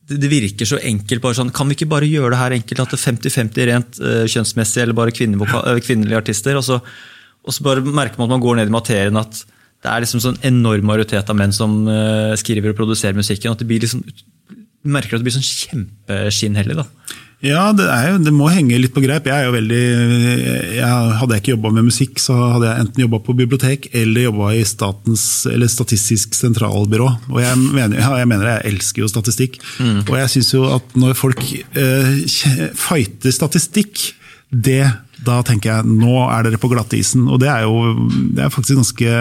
det 0.06 0.30
virker 0.30 0.68
så 0.68 0.78
enkelt. 0.78 1.22
bare 1.22 1.34
sånn, 1.34 1.50
Kan 1.50 1.68
vi 1.68 1.74
ikke 1.74 1.90
bare 1.90 2.06
gjøre 2.06 2.30
det 2.30 2.38
her 2.38 2.54
enkelt? 2.54 2.80
At 2.80 2.94
det 2.94 2.98
er 3.00 3.06
50-50 3.10 3.66
rent 3.66 3.98
uh, 3.98 4.22
kjønnsmessig, 4.30 4.82
eller 4.82 4.94
bare 4.94 5.10
eh, 5.10 5.80
kvinnelige 5.82 6.20
artister? 6.20 6.54
Og 6.54 6.62
så, 6.62 6.78
og 7.42 7.54
så 7.54 7.66
bare 7.66 7.82
merker 7.82 8.20
man 8.20 8.28
at 8.30 8.36
man 8.36 8.44
går 8.44 8.60
ned 8.60 8.70
i 8.70 8.76
materien 8.76 9.18
at 9.18 9.42
det 9.82 9.90
er 9.90 10.02
liksom 10.02 10.22
sånn 10.22 10.38
enorm 10.46 10.86
majoritet 10.86 11.28
av 11.30 11.36
menn 11.38 11.52
som 11.54 11.82
uh, 11.90 12.34
skriver 12.38 12.70
og 12.70 12.78
produserer 12.78 13.18
musikken. 13.18 13.52
at 13.52 13.58
det 13.58 13.66
blir 13.66 13.82
liksom, 13.82 14.04
merker 14.86 15.16
at 15.16 15.24
det 15.24 15.26
blir 15.26 15.36
sånn 15.36 15.50
kjempeskinnhellig. 15.50 16.78
da. 16.78 16.86
Ja, 17.44 17.68
det, 17.76 17.84
er 17.92 18.14
jo, 18.14 18.20
det 18.24 18.32
må 18.32 18.48
henge 18.48 18.78
litt 18.80 18.94
på 18.96 19.02
greip. 19.04 19.26
Jeg 19.28 19.36
er 19.36 19.50
jo 19.50 19.52
veldig, 19.52 19.80
jeg, 20.78 21.16
hadde 21.20 21.36
jeg 21.36 21.42
ikke 21.42 21.52
jobba 21.52 21.72
med 21.76 21.88
musikk, 21.90 22.20
så 22.22 22.36
hadde 22.54 22.70
jeg 22.70 22.84
enten 22.86 23.02
jobba 23.04 23.20
på 23.26 23.34
bibliotek 23.36 23.88
eller 23.92 24.24
jobba 24.24 24.52
i 24.56 24.62
statens, 24.66 25.24
eller 25.50 25.68
Statistisk 25.70 26.34
sentralbyrå. 26.38 27.10
Og 27.34 27.40
jeg 27.44 27.60
mener, 27.60 27.98
ja, 28.00 28.14
jeg 28.22 28.30
mener 28.30 28.54
jeg 28.54 28.72
elsker 28.72 29.04
jo 29.04 29.10
statistikk. 29.12 29.60
Og 30.06 30.14
jeg 30.16 30.32
syns 30.32 30.54
jo 30.54 30.64
at 30.78 30.96
når 30.96 31.18
folk 31.18 31.44
eh, 31.76 32.16
fighter 32.80 33.36
statistikk, 33.36 34.00
det 34.48 34.86
da 35.26 35.40
tenker 35.44 35.72
jeg 35.72 35.90
nå 35.90 36.18
er 36.30 36.46
dere 36.46 36.60
på 36.60 36.70
glattisen. 36.72 37.28
Og 37.28 37.40
det 37.42 37.52
er 37.52 37.66
jo 37.66 37.94
det 38.36 38.46
er 38.46 38.52
faktisk 38.52 38.80
ganske 38.80 39.14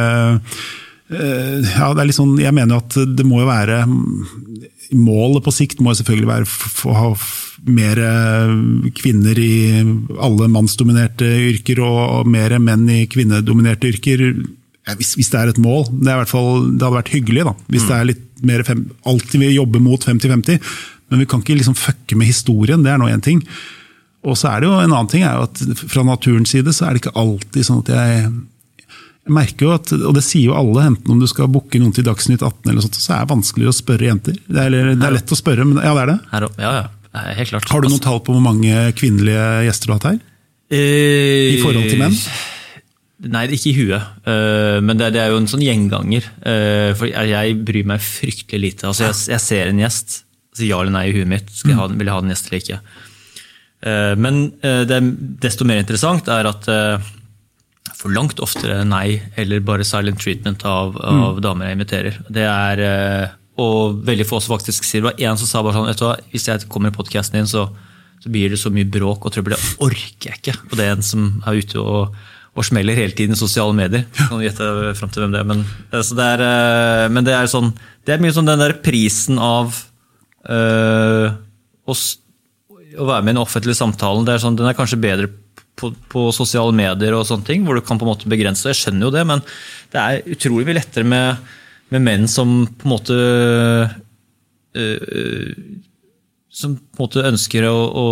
ja, 1.09 1.91
det 1.93 2.01
er 2.01 2.07
litt 2.09 2.17
sånn, 2.17 2.33
Jeg 2.41 2.55
mener 2.57 2.79
at 2.81 2.95
det 2.97 3.25
må 3.27 3.43
jo 3.43 3.45
være 3.45 3.83
Målet 4.97 5.43
på 5.45 5.53
sikt 5.53 5.81
må 5.81 5.91
jo 5.93 5.99
selvfølgelig 5.99 6.29
være 6.29 6.47
å 6.89 6.95
ha 6.97 7.09
mer 7.65 7.99
eh, 8.01 8.51
kvinner 8.93 9.39
i 9.41 9.81
alle 10.21 10.49
mannsdominerte 10.53 11.25
yrker 11.49 11.81
og 11.81 12.29
mer 12.29 12.53
menn 12.61 12.85
i 12.93 12.99
kvinnedominerte 13.09 13.89
yrker. 13.89 14.21
Ja, 14.85 14.93
hvis, 14.99 15.15
hvis 15.17 15.31
det 15.33 15.39
er 15.39 15.53
et 15.53 15.61
mål. 15.61 15.87
Det, 15.89 16.11
er 16.11 16.21
hvert 16.21 16.29
fall, 16.29 16.67
det 16.75 16.85
hadde 16.85 16.99
vært 16.99 17.13
hyggelig 17.15 17.47
da, 17.47 17.55
hvis 17.73 17.87
det 17.89 17.95
er 17.97 18.09
litt 18.11 18.25
mer 18.45 18.61
fem, 18.67 18.83
alltid 19.09 19.41
vi 19.41 19.55
jobber 19.55 19.81
mot 19.81 20.05
50-50. 20.05 20.61
Men 21.09 21.21
vi 21.21 21.27
kan 21.29 21.41
ikke 21.41 21.57
liksom 21.57 21.77
fucke 21.77 22.17
med 22.17 22.29
historien, 22.29 22.85
det 22.85 22.93
er 22.93 23.01
nå 23.01 23.09
én 23.09 23.25
ting. 23.25 23.41
Og 24.25 24.37
så 24.37 24.51
er 24.51 24.61
det 24.61 24.69
jo 24.69 24.77
en 24.77 24.89
annen 24.89 25.09
ting 25.09 25.25
er 25.25 25.37
jo 25.37 25.45
at 25.45 25.85
fra 25.89 26.05
naturens 26.05 26.53
side 26.53 26.73
så 26.73 26.87
er 26.87 26.95
det 26.95 27.03
ikke 27.03 27.17
alltid 27.21 27.67
sånn 27.67 27.83
at 27.83 27.91
jeg 27.93 28.29
jeg 29.25 29.33
merker 29.33 29.65
jo 29.65 29.71
at, 29.73 29.91
og 29.95 30.11
det 30.13 30.21
sier 30.21 30.51
jo 30.51 30.57
alle, 30.57 30.83
enten 30.91 31.15
om 31.15 31.21
du 31.21 31.25
skal 31.29 31.49
booke 31.49 31.79
noen 31.81 31.93
til 31.95 32.05
Dagsnytt 32.05 32.43
18, 32.45 32.69
eller 32.69 32.83
sånt, 32.85 32.99
så 33.01 33.15
er 33.15 33.23
det 33.23 33.33
vanskeligere 33.33 33.73
å 33.73 33.77
spørre 33.77 34.05
jenter. 34.05 34.35
Det 34.45 34.59
er, 34.61 34.67
eller, 34.69 34.91
det 34.93 35.07
er 35.07 35.15
lett 35.15 35.33
å 35.33 35.37
spørre, 35.39 35.65
men 35.65 35.79
ja, 35.81 35.93
det 35.97 36.03
er 36.03 36.11
det. 36.11 36.17
Her, 36.33 36.45
ja, 36.61 36.73
ja, 36.77 37.23
helt 37.39 37.53
klart. 37.55 37.71
Har 37.71 37.81
du 37.81 37.89
noen 37.89 38.03
tall 38.03 38.21
på 38.21 38.35
hvor 38.35 38.43
mange 38.45 38.83
kvinnelige 38.99 39.47
gjester 39.65 39.89
du 39.89 39.95
har 39.95 40.01
hatt 40.01 40.11
her? 40.11 40.19
I 40.75 40.83
I 41.55 41.57
forhold 41.63 41.89
til 41.89 42.03
menn? 42.03 42.19
Nei, 43.33 43.43
ikke 43.55 43.71
i 43.71 43.75
huet. 43.79 44.13
Eh, 44.29 44.77
men 44.85 45.01
det, 45.01 45.09
er 45.17 45.33
jo 45.33 45.41
en 45.41 45.49
sånn 45.49 45.65
gjenganger. 45.65 46.29
Eh, 46.45 46.91
for 46.99 47.09
jeg, 47.09 47.57
bryr 47.65 47.89
meg 47.89 48.05
fryktelig 48.05 48.61
lite. 48.61 48.89
Altså, 48.91 49.09
jeg, 49.09 49.41
ser 49.41 49.71
en 49.71 49.81
gjest, 49.81 50.19
sier 50.53 50.75
ja 50.75 50.83
eller 50.83 50.93
nei 50.93 51.07
i 51.09 51.15
huet 51.15 51.31
mitt. 51.33 51.49
Skal 51.49 51.73
jeg 51.73 51.81
ha, 51.81 51.89
vil 51.89 52.05
jeg 52.05 52.13
ha 52.13 52.21
den 52.21 52.35
gjest 52.35 52.51
eller 52.51 52.61
ikke? 52.61 52.81
Eh, 53.89 54.13
men 54.21 54.41
eh, 54.61 54.83
det 54.85 55.01
desto 55.41 55.65
mer 55.65 55.81
interessant 55.81 56.29
er 56.29 56.51
at 56.51 56.69
får 57.95 58.13
langt 58.15 58.41
oftere 58.43 58.83
nei 58.87 59.21
eller 59.39 59.63
bare 59.65 59.87
silent 59.87 60.19
treatment 60.21 60.65
av, 60.67 60.97
av 60.99 61.41
damer 61.43 61.69
jeg 61.69 61.77
inviterer. 61.77 62.19
Det 62.27 62.45
er, 62.45 62.83
eh, 62.83 63.33
og 63.61 64.01
veldig 64.07 64.27
få 64.27 64.41
som 64.43 64.55
faktisk 64.55 64.87
sier 64.87 65.01
det. 65.03 65.11
var 65.13 65.29
en 65.29 65.39
som 65.39 65.49
sa 65.49 65.63
bare 65.63 65.77
sånn, 65.77 65.89
vet 65.89 66.01
du 66.01 66.07
hva, 66.07 66.15
hvis 66.33 66.47
jeg 66.49 66.69
kommer 66.71 66.91
i 66.91 66.95
podkasten 66.95 67.39
din, 67.39 67.49
så, 67.49 67.69
så 68.23 68.31
blir 68.31 68.51
det 68.51 68.59
så 68.61 68.71
mye 68.73 68.89
bråk 68.91 69.27
og 69.27 69.35
trøbbel. 69.35 69.55
Det 69.55 69.77
orker 69.85 70.31
jeg 70.31 70.41
ikke. 70.41 70.57
Og 70.69 70.75
det 70.79 70.87
er 70.87 70.97
en 70.97 71.05
som 71.05 71.29
er 71.47 71.61
ute 71.61 71.79
og, 71.79 72.17
og 72.55 72.67
smeller 72.67 72.99
hele 72.99 73.15
tiden 73.15 73.37
i 73.37 73.39
sosiale 73.39 73.75
medier. 73.77 74.03
Kan 74.19 74.35
du 74.41 74.45
gjette 74.45 74.69
frem 74.99 75.15
til 75.15 75.25
hvem 75.25 75.37
det 75.37 75.41
er. 75.41 75.49
Men, 75.53 75.63
eh, 75.91 76.03
så 76.03 76.19
det 76.19 76.27
er, 76.35 76.45
eh, 76.49 77.07
men 77.15 77.27
det 77.27 77.37
er 77.37 77.51
sånn, 77.51 77.71
det 78.05 78.15
er 78.15 78.21
mye 78.23 78.35
sånn 78.35 78.51
den 78.51 78.63
der 78.65 78.77
prisen 78.83 79.39
av 79.39 79.79
øh, 80.51 81.31
å, 81.87 81.95
å 81.95 83.09
være 83.09 83.23
med 83.23 83.31
i 83.31 83.35
den 83.37 83.43
offentlige 83.45 83.79
samtalen. 83.79 84.27
Det 84.27 84.35
er 84.35 84.43
sånn, 84.43 84.59
den 84.59 84.67
er 84.67 84.77
kanskje 84.77 84.99
bedre 84.99 85.31
på, 85.31 85.41
på 85.75 86.25
sosiale 86.35 86.73
medier 86.75 87.15
og 87.17 87.25
sånne 87.27 87.47
ting, 87.47 87.65
hvor 87.65 87.77
du 87.77 87.83
kan 87.85 87.99
på 87.99 88.07
en 88.07 88.13
måte 88.13 88.31
begrense. 88.31 88.67
Jeg 88.71 88.79
skjønner 88.79 89.07
jo 89.07 89.13
det, 89.15 89.25
men 89.27 89.43
det 89.93 90.01
er 90.01 90.35
utrolig 90.35 90.67
mye 90.67 90.79
lettere 90.79 91.07
med, 91.07 91.49
med 91.93 92.05
menn 92.05 92.29
som 92.31 92.61
på 92.67 92.87
en 92.87 92.93
måte 92.93 93.19
øh, 94.75 95.49
som 96.55 96.75
på 96.77 97.01
en 97.01 97.03
måte 97.03 97.23
ønsker 97.27 97.65
å, 97.67 97.75
å 97.75 98.05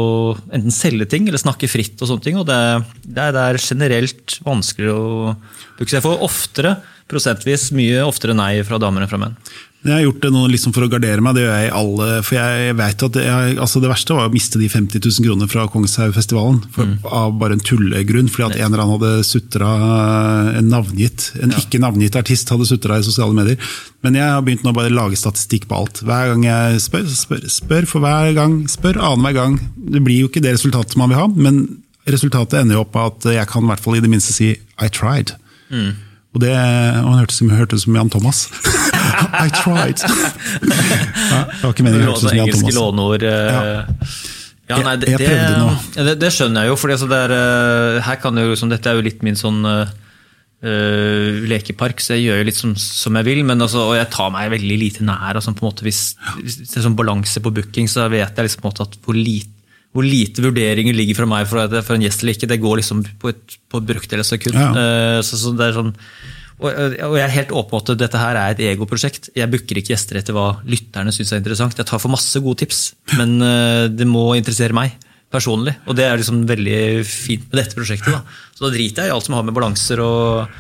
enten 0.51 0.73
selge 0.75 1.07
ting 1.13 1.29
eller 1.29 1.39
snakke 1.39 1.69
fritt. 1.71 1.95
og 2.01 2.09
sånne 2.09 2.25
ting, 2.25 2.39
og 2.41 2.47
Det, 2.49 2.59
det, 3.05 3.19
er, 3.29 3.35
det 3.35 3.43
er 3.43 3.61
generelt 3.63 4.39
vanskeligere 4.43 4.95
å 4.99 5.35
bruke. 5.77 5.91
seg 5.93 6.03
får 6.03 6.25
oftere, 6.27 6.75
prosentvis 7.07 7.69
mye 7.75 8.03
oftere 8.03 8.35
nei 8.35 8.57
fra 8.67 8.79
damer 8.81 9.05
enn 9.05 9.11
fra 9.11 9.21
menn. 9.21 9.37
Jeg 9.83 9.91
har 9.91 10.03
gjort 10.05 10.21
det 10.23 10.29
nå 10.31 10.41
liksom 10.47 10.71
for 10.71 10.85
å 10.85 10.87
gardere 10.91 11.19
meg, 11.23 11.35
det 11.35 11.41
gjør 11.43 11.57
jeg 11.57 11.67
i 11.67 11.71
alle 11.75 12.05
For 12.23 12.37
jeg 12.37 12.75
vet 12.79 13.03
at 13.03 13.15
det, 13.17 13.23
jeg, 13.27 13.55
altså 13.65 13.81
det 13.83 13.89
verste 13.91 14.15
var 14.15 14.29
å 14.29 14.31
miste 14.31 14.61
de 14.61 14.69
50 14.71 15.03
000 15.03 15.25
kronene 15.25 15.49
fra 15.51 15.65
Kongshaugfestivalen 15.73 16.61
mm. 16.71 16.93
av 17.03 17.33
bare 17.41 17.57
en 17.57 17.63
tullegrunn. 17.67 18.29
Fordi 18.31 18.45
at 18.47 18.61
en 18.61 18.69
eller 18.69 18.83
annen 18.85 18.95
hadde 18.95 19.27
sutra 19.27 19.73
en 20.55 20.71
navngitt, 20.71 21.33
en 21.43 21.55
ikke 21.59 21.81
navngitt 21.83 22.15
artist 22.19 22.53
hadde 22.53 22.69
sutra 22.69 23.01
i 23.01 23.03
sosiale 23.03 23.35
medier. 23.35 23.75
Men 24.07 24.15
jeg 24.19 24.23
har 24.23 24.45
begynt 24.47 24.63
nå 24.63 24.71
bare 24.75 24.91
å 24.91 24.95
lage 24.95 25.19
statistikk 25.19 25.67
på 25.67 25.81
alt. 25.81 25.99
Hver 26.07 26.31
gang 26.31 26.47
jeg 26.47 26.79
spør, 26.87 27.11
spør, 27.19 27.45
spør 27.51 27.89
for 27.91 28.07
hver 28.07 28.31
gang, 28.39 28.57
spør 28.71 29.01
annenhver 29.03 29.35
gang. 29.41 29.59
Det 29.75 30.03
blir 30.07 30.23
jo 30.23 30.31
ikke 30.31 30.45
det 30.47 30.55
resultatet 30.55 30.95
man 30.99 31.11
vil 31.11 31.19
ha, 31.25 31.27
men 31.27 31.63
resultatet 32.07 32.61
ender 32.61 32.79
jo 32.79 32.87
opp 32.87 32.95
med 32.95 33.11
at 33.11 33.31
jeg 33.41 33.51
kan 33.51 33.67
i 33.67 33.73
hvert 33.73 33.83
fall 33.83 33.99
i 33.99 34.03
det 34.03 34.15
minste 34.15 34.35
si 34.35 34.53
I 34.55 34.91
tried. 34.95 35.35
Og, 36.33 36.41
det, 36.41 36.55
og 36.55 37.11
han 37.11 37.23
hørtes 37.25 37.43
hørte 37.51 37.83
som 37.83 37.99
Jan 37.99 38.11
Thomas. 38.15 38.47
I 39.33 39.49
tried! 39.49 40.03
ja, 41.33 41.41
det 41.49 41.63
var 41.63 41.73
ikke 41.73 41.85
meningen 41.87 42.11
å 42.11 42.15
høre 42.19 42.35
Jan 42.37 42.45
Engelske 42.45 42.69
Thomas. 42.69 42.79
låneord. 42.79 43.27
Uh, 43.27 44.31
Ja, 44.69 44.77
nei, 44.79 44.95
det, 44.95 45.09
Jeg- 45.11 45.19
prøvde 45.27 45.57
nå. 45.59 46.05
det, 46.07 46.13
det 46.21 46.29
skjønner 46.31 46.63
jeg 46.63 46.71
jo, 46.71 46.77
for 46.79 46.93
her 46.93 48.15
kan 48.21 48.37
jo, 48.39 48.45
liksom, 48.53 48.69
dette 48.71 48.89
er 48.89 48.95
jo 48.95 49.03
litt 49.03 49.23
min 49.25 49.35
sånn 49.35 49.59
eh, 49.67 49.89
eh, 50.63 51.41
lekepark, 51.51 51.99
så 51.99 52.15
jeg 52.15 52.29
gjør 52.29 52.39
jo 52.39 52.45
litt 52.47 52.59
som, 52.59 52.75
som 52.79 53.19
jeg 53.19 53.27
vil, 53.27 53.41
men 53.43 53.59
altså, 53.61 53.83
og 53.91 53.97
jeg 53.97 54.07
tar 54.13 54.31
meg 54.33 54.53
veldig 54.53 54.77
lite 54.79 55.03
nær. 55.07 55.35
Altså, 55.35 55.51
på 55.51 55.65
en 55.65 55.69
måte, 55.69 55.83
hvis, 55.83 56.15
hvis 56.39 56.61
det 56.63 56.79
er 56.79 56.87
sånn 56.87 56.95
balanse 56.99 57.43
på 57.43 57.51
booking, 57.53 57.89
så 57.91 58.07
vet 58.11 58.31
jeg 58.31 58.47
liksom 58.47 58.63
på 58.63 58.69
en 58.69 58.73
måte 58.73 58.87
at 58.87 58.95
hvor 59.03 59.19
lite, 59.19 59.51
hvor 59.93 60.07
lite 60.07 60.41
vurderinger 60.41 60.95
ligger 60.97 61.19
fra 61.19 61.27
meg 61.29 61.49
for, 61.51 61.75
for 61.83 61.97
en 61.97 62.05
gjest 62.07 62.23
eller 62.23 62.33
ikke. 62.33 62.49
Det 62.49 62.61
går 62.63 62.79
liksom 62.79 63.03
på 63.21 63.29
et, 63.29 63.57
på 63.69 63.81
et 63.81 63.89
brøkdel 63.91 64.23
av 64.23 64.25
sekund. 64.25 64.57
Ja. 64.57 64.71
Uh, 64.73 65.19
så, 65.21 65.37
så 65.37 65.51
det 65.59 65.67
er 65.67 65.75
sånn, 65.75 65.91
og, 66.61 66.67
og 66.69 67.15
jeg 67.17 67.23
er 67.25 67.33
helt 67.33 67.53
åpen 67.55 67.71
på 67.73 67.79
at 67.81 67.99
dette 67.99 68.19
her 68.21 68.37
er 68.39 68.53
et 68.53 68.61
egoprosjekt. 68.73 69.31
Jeg 69.37 69.49
booker 69.51 69.79
ikke 69.79 69.93
gjester 69.95 70.19
etter 70.19 70.35
hva 70.37 70.59
lytterne 70.69 71.13
syns 71.15 71.33
er 71.33 71.41
interessant. 71.41 71.79
Jeg 71.79 71.89
tar 71.89 72.01
for 72.01 72.13
masse 72.13 72.39
gode 72.43 72.61
tips, 72.63 72.83
men 73.17 73.35
eh, 73.43 73.85
det 73.91 74.07
må 74.09 74.29
interessere 74.37 74.75
meg 74.77 74.95
personlig. 75.33 75.75
Og 75.89 75.97
det 75.97 76.05
er 76.07 76.19
liksom 76.19 76.43
veldig 76.49 76.81
fint 77.09 77.47
med 77.49 77.59
dette 77.63 77.77
prosjektet. 77.77 78.13
Da. 78.13 78.51
Så 78.53 78.67
da 78.67 78.73
driter 78.75 79.05
jeg 79.05 79.11
i 79.11 79.15
alt 79.15 79.27
som 79.27 79.37
har 79.37 79.47
med 79.47 79.55
balanser 79.57 80.03
og, 80.03 80.59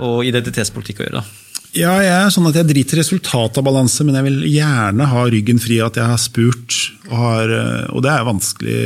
og 0.00 0.22
identitetspolitikk 0.26 1.02
å 1.02 1.08
gjøre. 1.08 1.20
Da. 1.20 1.42
Ja, 1.76 1.92
jeg 2.00 2.14
er 2.14 2.30
sånn 2.32 2.46
at 2.48 2.56
jeg 2.56 2.70
driter 2.70 2.96
i 2.96 3.02
resultatet 3.02 3.58
av 3.60 3.66
balanse, 3.66 4.04
men 4.06 4.16
jeg 4.16 4.24
vil 4.30 4.38
gjerne 4.48 5.08
ha 5.10 5.24
ryggen 5.28 5.58
fri 5.60 5.76
at 5.84 5.98
jeg 6.00 6.08
har 6.08 6.20
spurt. 6.20 6.78
Og, 7.10 7.14
har, 7.20 7.52
eh, 7.52 7.84
og 7.92 8.00
det 8.06 8.12
er 8.14 8.26
vanskelig. 8.26 8.80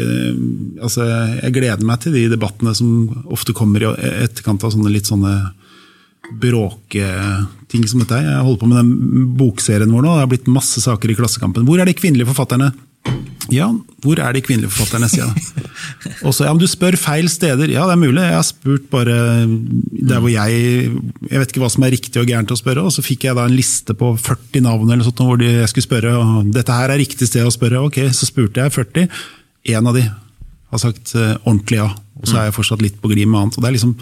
Altså, 0.83 1.07
jeg 1.39 1.55
gleder 1.55 1.87
meg 1.87 2.03
til 2.03 2.19
de 2.19 2.27
debattene 2.33 2.75
som 2.77 3.23
ofte 3.31 3.55
kommer 3.57 3.87
i 3.87 4.13
etterkant 4.27 4.67
av 4.67 4.75
sånne 4.75 4.93
litt 4.93 5.11
sånne 5.11 5.37
bråketing 6.41 7.89
som 7.91 8.03
dette. 8.03 8.21
Jeg 8.23 8.45
holder 8.45 8.61
på 8.61 8.71
med 8.71 8.81
den 8.81 9.33
bokserien 9.41 9.91
vår 9.91 10.05
nå. 10.05 10.15
Det 10.15 10.23
har 10.25 10.31
blitt 10.31 10.53
masse 10.53 10.83
saker 10.85 11.13
i 11.13 11.19
Klassekampen. 11.19 11.67
Hvor 11.69 11.81
er 11.81 11.89
de 11.89 11.97
kvinnelige 11.97 12.31
forfatterne? 12.31 12.73
Ja, 13.51 13.67
hvor 14.05 14.21
er 14.23 14.35
de 14.37 14.43
kvinnelige 14.45 14.71
forfatterne, 14.71 15.09
sier 15.11 15.27
jeg. 15.27 15.65
Og 16.27 16.35
så, 16.37 16.45
ja, 16.47 16.53
men 16.53 16.61
du 16.63 16.69
spør 16.71 16.95
feil 17.01 17.27
steder. 17.33 17.73
Ja, 17.73 17.87
det 17.89 17.97
er 17.97 18.03
mulig. 18.03 18.23
Jeg 18.23 18.37
har 18.37 18.47
spurt 18.47 18.87
bare 18.93 19.17
der 19.49 20.21
hvor 20.23 20.31
jeg 20.31 20.61
Jeg 20.61 21.41
vet 21.41 21.51
ikke 21.51 21.63
hva 21.65 21.71
som 21.73 21.87
er 21.87 21.95
riktig 21.97 22.21
og 22.23 22.31
gærent 22.31 22.55
å 22.55 22.59
spørre. 22.59 22.85
Og 22.87 22.95
så 22.95 23.05
fikk 23.05 23.27
jeg 23.27 23.39
da 23.39 23.49
en 23.49 23.57
liste 23.57 23.97
på 23.99 24.13
40 24.15 24.67
navn 24.69 24.93
eller 24.93 25.07
sånt, 25.07 25.25
hvor 25.27 25.43
jeg 25.43 25.67
skulle 25.73 25.89
spørre. 25.89 26.15
Og 26.21 26.53
dette 26.55 26.77
her 26.77 26.95
er 26.95 27.03
riktig 27.03 27.31
sted 27.31 27.47
å 27.47 27.55
spørre. 27.55 27.83
Ok, 27.89 28.03
så 28.15 28.29
spurte 28.29 28.63
jeg 28.63 28.77
40. 28.77 29.11
En 29.75 29.91
av 29.91 29.99
de 29.99 30.07
har 30.71 30.83
sagt 30.83 31.17
eh, 31.19 31.35
ordentlig 31.43 31.81
ja. 31.81 31.91
Og 32.21 32.29
så 32.29 32.37
er 32.37 32.51
jeg 32.51 32.59
fortsatt 32.59 32.85
litt 32.85 33.01
på 33.01 33.11
glid 33.11 33.27
med 33.27 33.41
annet. 33.41 33.57
og 33.57 33.65
det 33.65 33.71
er 33.71 33.79
liksom 33.79 33.97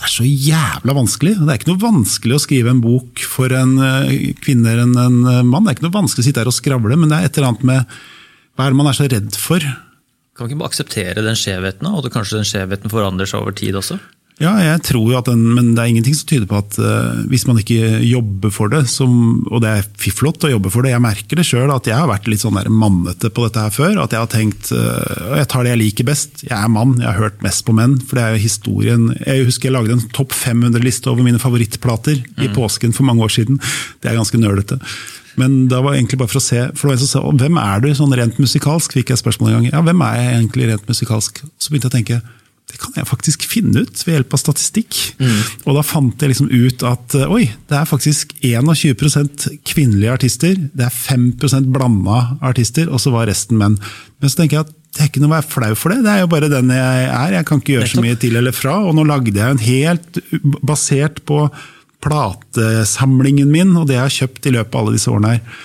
det 0.00 0.08
er 0.08 0.12
så 0.14 0.24
jævla 0.24 0.94
vanskelig. 0.96 1.34
Det 1.36 1.52
er 1.52 1.58
ikke 1.58 1.68
noe 1.74 1.82
vanskelig 1.82 2.36
å 2.38 2.40
skrive 2.40 2.72
en 2.72 2.80
bok 2.80 3.20
for 3.28 3.52
en 3.52 3.74
eh, 3.84 4.30
kvinne 4.40 4.72
enn 4.72 4.94
en 4.96 5.18
eh, 5.28 5.42
mann. 5.44 5.66
Det 5.66 5.74
er 5.74 5.76
ikke 5.76 5.86
noe 5.90 5.98
vanskelig 5.98 6.24
å 6.24 6.28
sitte 6.30 6.40
her 6.40 6.48
og 6.48 6.56
skravle, 6.56 6.96
men 6.96 7.12
det 7.12 7.18
er 7.18 7.28
et 7.28 7.36
eller 7.36 7.50
annet 7.50 7.66
med 7.68 7.98
hva 8.56 8.64
er 8.64 8.72
det 8.72 8.78
man 8.80 8.88
er 8.88 8.96
så 8.96 9.08
redd 9.12 9.36
for? 9.36 9.66
Kan 10.36 10.48
ikke 10.48 10.62
bare 10.62 10.72
akseptere 10.72 11.26
den 11.26 11.36
skjevheten, 11.36 11.90
og 11.90 12.00
at 12.08 12.14
kanskje 12.14 12.40
den 12.40 12.48
skjevheten 12.48 12.92
forandrer 12.92 13.28
seg 13.28 13.44
over 13.44 13.56
tid 13.60 13.76
også? 13.76 13.98
Ja, 14.40 14.54
jeg 14.56 14.80
tror 14.88 15.10
jo 15.12 15.16
at 15.18 15.26
den, 15.28 15.42
men 15.52 15.74
det 15.76 15.82
er 15.82 15.90
ingenting 15.92 16.14
som 16.16 16.28
tyder 16.30 16.46
på 16.48 16.56
at 16.62 16.78
uh, 16.80 17.18
hvis 17.28 17.44
man 17.44 17.58
ikke 17.60 17.98
jobber 18.08 18.52
for 18.54 18.72
det, 18.72 18.86
som, 18.88 19.12
og 19.50 19.60
det 19.60 19.72
er 19.82 20.14
flott 20.16 20.46
å 20.48 20.52
jobbe 20.54 20.72
for 20.72 20.86
det, 20.86 20.94
jeg 20.94 21.04
merker 21.04 21.36
det 21.36 21.44
sjøl 21.44 21.68
at 21.74 21.90
jeg 21.90 21.98
har 21.98 22.08
vært 22.08 22.30
litt 22.32 22.40
sånn 22.40 22.56
der 22.56 22.70
mannete 22.72 23.28
på 23.28 23.44
dette 23.44 23.66
her 23.66 23.74
før. 23.74 24.00
At 24.00 24.16
jeg 24.16 24.24
har 24.24 24.32
tenkt 24.32 24.72
uh, 24.72 25.36
jeg 25.36 25.50
tar 25.52 25.68
det 25.68 25.74
jeg 25.74 25.82
liker 25.82 26.08
best. 26.08 26.44
Jeg 26.46 26.56
er 26.56 26.72
mann, 26.72 26.96
jeg 27.02 27.10
har 27.10 27.20
hørt 27.20 27.44
mest 27.44 27.66
på 27.68 27.76
menn. 27.76 27.98
For 28.00 28.16
det 28.16 28.24
er 28.24 28.34
jo 28.38 28.44
historien 28.46 29.06
Jeg 29.18 29.44
husker 29.50 29.68
jeg 29.68 29.76
lagde 29.76 29.98
en 29.98 30.08
topp 30.16 30.32
500-liste 30.32 31.12
over 31.12 31.26
mine 31.26 31.42
favorittplater 31.42 32.24
i 32.40 32.50
påsken 32.56 32.96
for 32.96 33.04
mange 33.04 33.28
år 33.28 33.36
siden. 33.36 33.60
Det 34.00 34.08
er 34.08 34.16
ganske 34.16 34.40
nølete. 34.40 34.80
Men 35.36 35.66
da 35.68 35.84
var 35.84 36.00
egentlig 36.00 36.18
bare 36.20 36.32
for 36.32 36.40
å 36.40 36.44
se 36.48 36.64
for 36.72 36.88
det 36.88 36.94
var 36.94 36.96
en 36.96 37.04
som 37.04 37.12
sa, 37.12 37.22
hvem 37.44 37.60
er 37.60 37.84
du 37.84 37.92
sånn 37.96 38.16
rent 38.16 38.40
musikalsk, 38.40 38.96
fikk 38.96 39.12
jeg 39.12 39.20
spørsmål 39.20 39.52
en 39.52 39.58
gang. 39.58 39.70
Ja, 39.74 39.84
hvem 39.84 40.04
er 40.08 40.16
jeg 40.16 40.36
egentlig 40.38 40.72
rent 40.72 40.88
musikalsk? 40.88 41.44
Så 41.60 41.70
begynte 41.70 41.90
jeg 41.90 41.92
å 41.92 41.98
tenke 42.00 42.22
det 42.70 42.78
kan 42.80 42.94
jeg 42.96 43.08
faktisk 43.08 43.44
finne 43.50 43.82
ut 43.84 44.02
ved 44.06 44.14
hjelp 44.16 44.34
av 44.36 44.42
statistikk. 44.42 44.98
Og 45.66 45.76
da 45.76 45.82
fant 45.86 46.22
jeg 46.22 46.32
liksom 46.32 46.50
ut 46.50 46.84
at 46.86 47.16
oi, 47.26 47.48
det 47.70 47.78
er 47.78 47.88
faktisk 47.88 48.34
21% 48.46 49.48
kvinnelige 49.66 50.14
artister, 50.14 50.54
det 50.54 50.86
er 50.86 50.94
5% 50.94 51.72
blanda 51.74 52.20
artister, 52.46 52.90
og 52.90 53.02
så 53.02 53.12
var 53.14 53.28
resten 53.30 53.58
menn. 53.60 53.78
Men 54.20 54.30
så 54.30 54.42
tenker 54.42 54.60
jeg 54.60 54.68
at 54.68 54.76
det 54.90 55.04
er 55.04 55.10
ikke 55.10 55.20
noe 55.22 55.30
å 55.30 55.36
være 55.36 55.50
flau 55.50 55.74
for 55.78 55.94
det, 55.94 56.00
det 56.02 56.12
er 56.12 56.24
jo 56.24 56.30
bare 56.32 56.50
den 56.50 56.72
jeg 56.74 57.02
er. 57.06 57.34
Jeg 57.36 57.46
kan 57.46 57.60
ikke 57.60 57.76
gjøre 57.76 57.90
så 57.92 58.02
mye 58.02 58.18
til 58.18 58.38
eller 58.40 58.54
fra. 58.54 58.78
Og 58.82 58.96
nå 58.98 59.04
lagde 59.06 59.36
jeg 59.36 59.54
en 59.54 59.62
helt 59.62 60.18
basert 60.66 61.22
på 61.30 61.44
platesamlingen 62.02 63.50
min 63.52 63.76
og 63.76 63.86
det 63.90 63.98
jeg 63.98 64.06
har 64.06 64.16
kjøpt 64.16 64.48
i 64.48 64.54
løpet 64.56 64.74
av 64.74 64.82
alle 64.82 64.96
disse 64.96 65.12
årene 65.12 65.34
her. 65.36 65.60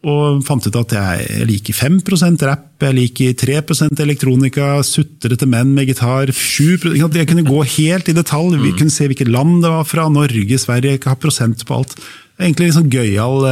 Og 0.00 0.40
fant 0.46 0.64
ut 0.64 0.76
at 0.80 0.94
jeg 0.96 1.44
liker 1.44 1.76
5% 1.76 2.44
rapp, 2.48 2.68
jeg 2.80 2.96
liker 2.96 3.34
3% 3.36 4.00
elektronika, 4.00 4.68
sutrete 4.86 5.44
menn 5.44 5.74
med 5.76 5.90
gitar 5.90 6.32
7 6.32 6.94
Jeg 6.96 7.28
kunne 7.28 7.44
gå 7.44 7.60
helt 7.76 8.08
i 8.08 8.16
detalj, 8.16 8.56
vi 8.62 8.72
kunne 8.78 8.94
se 8.94 9.10
hvilket 9.10 9.28
land 9.28 9.60
det 9.60 9.74
var 9.74 9.84
fra, 9.84 10.08
Norge, 10.08 10.56
Sverige, 10.58 10.96
jeg 10.96 11.04
ha 11.04 11.18
prosent 11.20 11.66
på 11.68 11.82
alt. 11.82 11.92
Det 11.96 12.40
er 12.40 12.48
egentlig 12.48 12.70
en 12.70 12.78
sånn 12.78 12.94
gøyal 12.94 13.44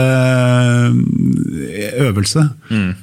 øvelse. 2.09 2.47
Mm. 2.73 2.95